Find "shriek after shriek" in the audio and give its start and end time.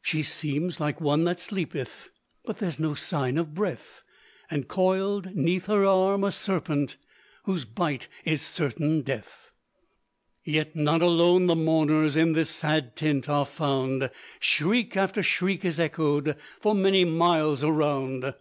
14.40-15.66